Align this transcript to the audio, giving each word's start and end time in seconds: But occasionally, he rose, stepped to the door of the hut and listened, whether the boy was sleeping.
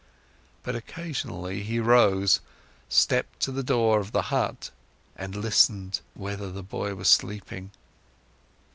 But 0.63 0.75
occasionally, 0.75 1.61
he 1.61 1.79
rose, 1.79 2.39
stepped 2.89 3.39
to 3.41 3.51
the 3.51 3.61
door 3.61 3.99
of 3.99 4.13
the 4.13 4.21
hut 4.33 4.71
and 5.15 5.35
listened, 5.35 6.01
whether 6.15 6.51
the 6.51 6.63
boy 6.63 6.95
was 6.95 7.07
sleeping. 7.07 7.69